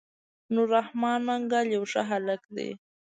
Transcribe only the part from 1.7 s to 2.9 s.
يو ښه هلک دی.